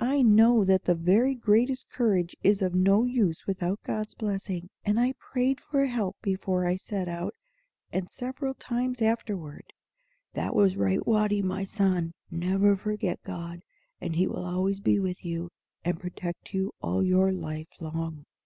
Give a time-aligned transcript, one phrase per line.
[0.00, 4.98] "I know that the very greatest courage is of no use without God's blessing; and
[4.98, 7.34] I prayed for help before I set out,
[7.92, 9.74] and several times afterward."
[10.32, 12.14] "That was right, Watty, my son.
[12.30, 13.60] Never forget God,
[14.00, 15.50] and He will always be with you,
[15.84, 18.24] and protect you all your life long.